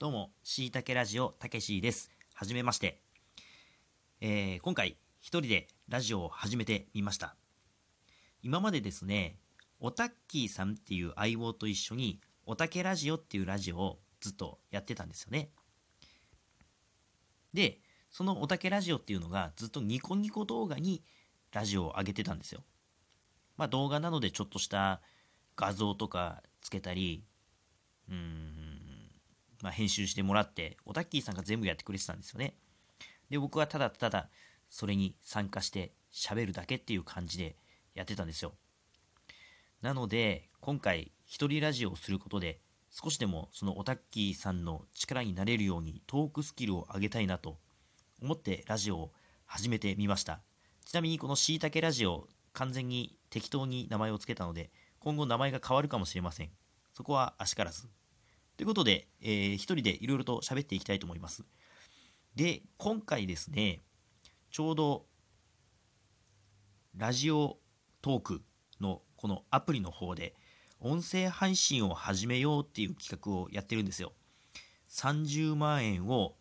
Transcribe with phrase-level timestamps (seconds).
[0.00, 2.12] どうも、しいたけラジオたけしです。
[2.32, 3.02] はじめまして。
[4.20, 7.34] えー今回、一人でラジオを始めてみました。
[8.40, 9.40] 今までですね、
[9.80, 15.50] おたっきーさんっていう相棒と一緒に、おたけラジオっていうラジオをずっとやってたんですよね。
[17.52, 21.02] で、そのおたけラジオっていうのがずっとニコニコ動画に
[21.50, 22.62] ラジオを上げてたんですよ。
[23.56, 25.00] まあ動画なのでちょっとした
[25.56, 27.24] 画像とかつけたり、
[28.08, 28.67] うーん、
[29.62, 32.54] まあ、編集してもらって、オタッキーさんが全部やってくれてたんですよね。
[33.30, 34.28] で、僕はただただ
[34.70, 37.56] それに参加して喋るだけっていう感じで
[37.94, 38.54] やってたんですよ。
[39.82, 42.60] なので、今回、一人ラジオをすることで、
[42.90, 47.58] 少しでもそのオタッキーさんの力になれるようにトークスキルを上げたいなと
[48.22, 49.12] 思ってラジオを
[49.44, 50.40] 始めてみました。
[50.84, 56.50] ちなみにこのしいたけラジオ、完全に適当に名前を付けたので、今後名前が変わるかもしれません。
[56.92, 57.88] そこはあしからず。
[58.58, 61.44] ということで、えー一人でいろいろと喋っていきたいと思います。
[62.34, 63.82] で、今回ですね、
[64.50, 65.06] ちょうど、
[66.96, 67.60] ラジオ
[68.02, 68.42] トーク
[68.80, 70.34] のこのアプリの方で、
[70.80, 74.12] 音声配信を始めようっていう企画をやってるんですよ。
[74.90, 76.34] 30万円を、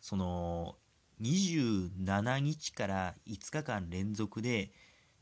[0.00, 0.76] その、
[1.20, 4.72] 27日から5日間連続で、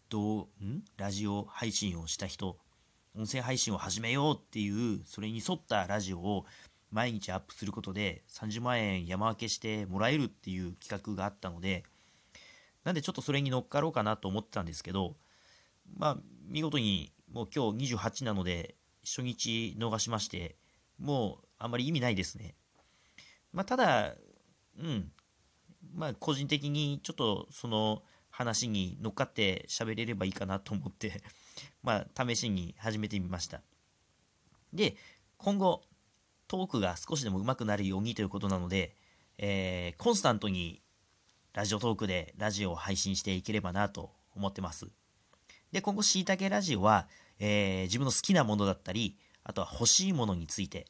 [0.08, 0.84] どうん？
[0.96, 2.58] ラジオ配信をした人、
[3.16, 6.44] 音声配信を始めようっていう、それに沿ったラジオを
[6.90, 11.84] 毎日アップすることで30万円山分けしてもらえるっていう企画があったので、
[12.84, 15.16] なんでちょっとそれに乗っかろうかなと思ってたんですけど、
[15.96, 20.56] まあ、見事にもう今日28なので、初日逃しまして、
[20.98, 22.54] もうあんまり意味ないですね。
[23.52, 24.14] まあ、ただ、
[24.78, 25.10] うん、
[25.94, 31.22] まあ、個人的にちょっとその話に乗っかって喋れればいいかなと思って、
[31.82, 33.62] まあ、試しに始めてみました。
[34.72, 34.96] で、
[35.38, 35.82] 今後、
[36.48, 38.94] トークが少しでも上手くなるようにということなので、
[39.38, 40.80] えーコンスタントに
[41.52, 44.86] ラジオトークでラジオを配信していければなと思ってます。
[45.72, 47.08] で、今後、しいたけラジオは、
[47.38, 50.86] えー自分の好きなものだったり、あとは欲しいものについて、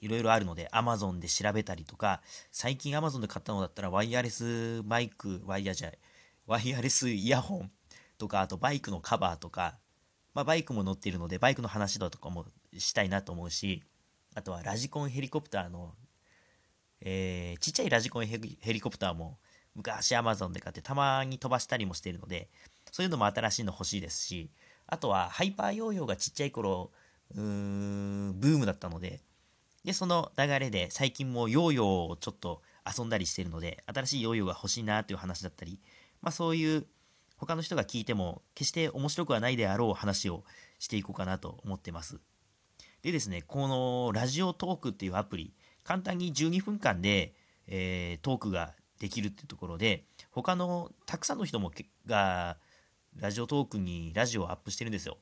[0.00, 2.22] いろいろあるので、Amazon で調べたりとか、
[2.52, 5.98] 最近 Amazon で買ったのだったら、ワイヤレスマイク、ワイヤじゃない、
[6.46, 7.70] ワイヤレスイヤホン
[8.16, 9.78] とか、あとバイクのカバーとか、
[10.38, 13.82] まあ、バイクも乗っているので、バイクの話だとかもしたいなと思うし、
[14.36, 15.96] あとはラジコンヘリコプターの、
[17.00, 19.38] えーちっちゃいラジコンヘリコプターも
[19.74, 22.50] 昔 Amazon で買ってたまに飛ばしたりもしているので、
[22.92, 24.52] そういうのも新しいの欲しいですし、
[24.86, 26.92] あとはハイパーヨーヨーがちっちゃい頃、
[27.34, 29.22] うーん、ブームだったので、
[29.84, 35.80] で、その流れで最近もヨーヨーをちょっと遊んだりしているので、新しいヨーヨーが欲しいなという話だったり、
[36.22, 36.86] まあそういう
[37.38, 40.44] 他の人が聞いても決して面白くはないであろう話を
[40.78, 42.20] していこうかなと思ってます。
[43.02, 45.54] でですね、このラジオトークっていうアプリ、
[45.84, 47.34] 簡単に12分間で、
[47.68, 51.72] えートークができるっていうところで、他のたくさんの人も
[52.06, 52.58] が
[53.16, 55.18] ラジオトークにラジオをアップしてるんですよ。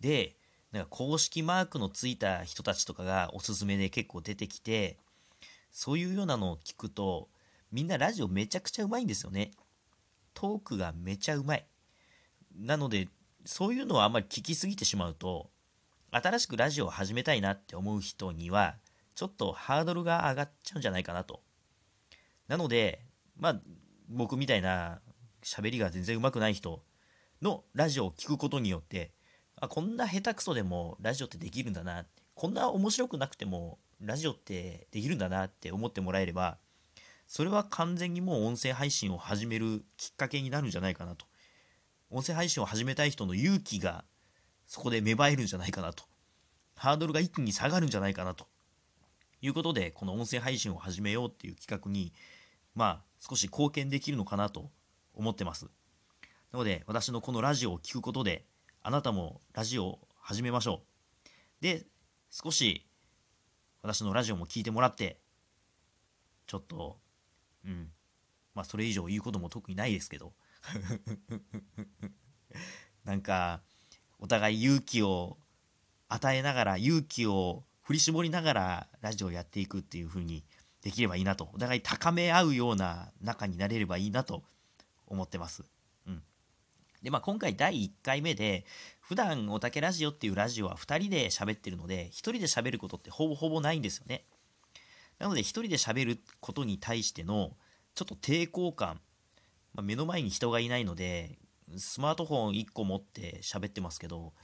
[0.00, 0.36] で、
[0.72, 4.98] なんか公式マークのついた人たちとかがおすすめで結構出てきて、
[5.70, 7.28] そういうようなのを聞くと、
[7.72, 9.52] みんなラジオめちゃくちゃうまいんですよね。
[10.36, 11.66] トークがめちゃうまい。
[12.54, 13.08] なので、
[13.46, 15.50] そういうのはあんまり聞きすぎてしまうと、
[16.10, 18.76] 新しくラジオを始めたいなって思う人には、
[19.14, 21.40] ちょっとハードルが上がっちゃうんじゃないかなと。
[22.48, 23.00] なので、
[23.38, 23.60] まあ、
[24.10, 25.00] 僕みたいな
[25.42, 26.82] 喋りが全然上手くない人
[27.40, 29.12] のラジオを聞くことによって、
[29.58, 32.04] あ、こんな下手くそでもラジオってできるんだな。
[32.34, 36.58] こんな面白くなくてもラジオってできるんだなって思ってもらえれば、
[37.26, 41.26] それは完全にもう音声配信を始めるきっかけになるんじゃないかなと。
[42.10, 44.04] 音声配信を始めたい人の勇気が
[44.66, 46.04] そこで芽生えるんじゃないかなと。
[46.76, 48.46] ハードルが一気に下がるんじゃないかなと。
[49.40, 52.12] いうことで、この音声配信を始めようっていう企画に、
[52.74, 54.70] まあ、少し貢献できるのかなと
[55.14, 55.66] 思ってます。
[56.52, 58.46] なので、私のこのラジオを聞くことで、
[58.82, 60.82] あなたもラジオを始めましょ
[61.60, 61.62] う。
[61.62, 61.86] で、
[62.30, 62.86] 少し
[63.82, 65.20] 私のラジオも聞いてもらって、
[66.46, 66.98] ちょっと、
[67.66, 67.90] うん、
[68.54, 70.32] まあそれ以上言うことも特にないですけど、
[73.04, 73.62] なんか、
[74.18, 75.38] お互い勇気を
[76.08, 80.44] 与えながら、勇気を振り絞りながらラジオをやっていくっていう風に
[80.82, 84.42] できればいいなと、お互い高め合うような仲になれればいいなと
[85.06, 85.64] 思ってます。
[86.06, 86.22] うん。
[87.02, 88.64] で、まあ今回第1回目で、
[89.00, 94.24] 普段おたけラジオっていうラジオは2人で喋ってるので、1人で喋ることってほぼほぼないんですよね。
[95.18, 97.56] なので1人で喋ることに対しての
[97.94, 99.00] ちょっと抵抗感、
[99.74, 101.38] まあ、目の前に人がいないので、
[101.78, 104.34] スマートフォン1個持って喋ってますけど、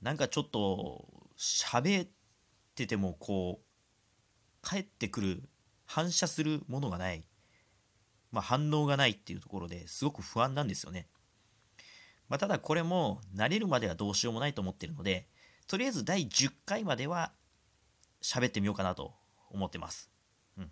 [0.00, 1.04] なんかちょっと
[1.38, 2.08] 喋っ
[2.74, 3.64] ててもこう、
[4.62, 5.42] 返ってくる
[5.84, 7.24] 反射するものがない、
[8.32, 11.08] まあ、反応がないっていうところですごく不安なんですよね。
[12.28, 15.26] まあ、ただこれも慣れるまではどうしようもないと思ってるので
[15.66, 17.32] とりあえず第10回までは
[18.22, 19.14] 喋ってみようかなと
[19.50, 20.10] 思ってます。
[20.56, 20.70] うん、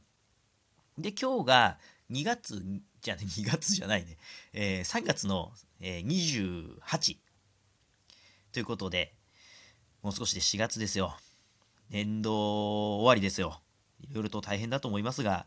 [0.98, 1.78] で今日が
[2.10, 2.62] 2月
[3.00, 4.16] じゃあ 2月じゃないね、
[4.52, 7.18] えー、3月の、えー、28
[8.52, 9.14] ということで
[10.02, 11.16] もう少しで4月ですよ。
[11.90, 13.60] 年度終わりですよ。
[14.00, 15.46] いろいろと大変だと思いますが、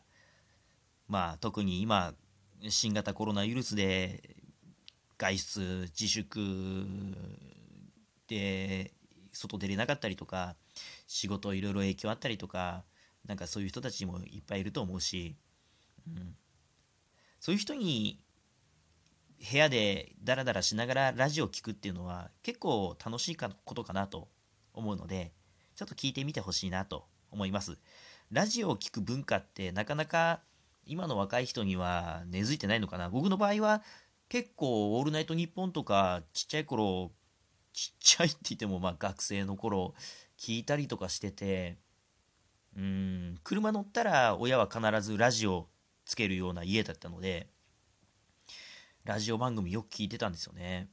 [1.07, 2.13] まあ特に今、
[2.69, 4.35] 新型コロナウイルスで
[5.17, 7.15] 外出自粛
[8.27, 8.93] で
[9.31, 10.55] 外出れなかったりとか
[11.07, 12.83] 仕事いろいろ影響あったりとか
[13.25, 15.35] なんかそういう人たちもいっぱいいると思うし、
[16.07, 16.35] うん、
[17.39, 18.19] そういう人に
[19.51, 24.27] 部屋でダラダラしながらラジオを聴くっていうのは結構楽しいことかなと
[24.73, 25.31] 思うので
[25.75, 27.77] ちょっと聞いてみてほしいなと思います。
[28.29, 30.41] ラジオを聴く文化ってなかなか
[30.85, 33.09] 今の若い人には根付いてないのかな？
[33.09, 33.83] 僕の場合は
[34.29, 37.11] 結構「オールナイトニッポン」とかちっちゃい頃
[37.73, 39.93] ちっちゃいって言ってもまあ学生の頃
[40.37, 41.77] 聞いたりとかしてて
[42.77, 43.39] うん。
[43.43, 45.67] 車乗ったら親は必ずラジオ
[46.05, 47.47] つけるような家だったので
[49.05, 50.89] ラジオ番組よく聞いてたんですよね。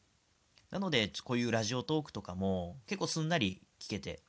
[0.70, 4.22] なのでこういうラジオトークとかも結構すんなり聞けて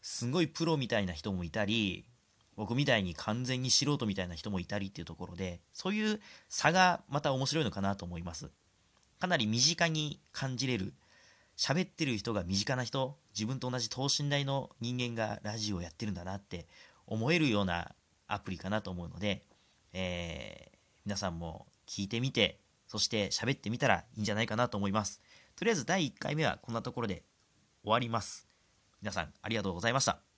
[0.00, 2.06] すごいプロみたいな人もいたり
[2.56, 8.50] 僕みたいに完全に素人みたいな人もいたりっていうところでそういう差がまた面白いのかなと思います。
[9.18, 10.94] かなり身近に感じれる
[11.62, 16.66] 喋ってる人が身近な人自分と同じ等身大の人間がラジオをやってるんだなって
[17.06, 17.92] 思えるような
[18.26, 19.44] アプリかなと思うので、
[19.92, 20.76] えー、
[21.06, 25.22] 皆さんも聞いてみてそして喋ってみたらいいんじゃないかなと思います。
[25.54, 27.22] とりあえず第1回目はこんなところで
[27.84, 28.48] 終わります。
[29.00, 30.31] 皆さんありがとうございました。